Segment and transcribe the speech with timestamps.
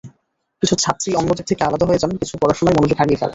[0.61, 3.29] কিছু ছাত্রী অন্যদের থেকে আলাদা হয়ে যান, কিছু পড়াশোনায় মনোযোগ হারিয়ে ফেলেন।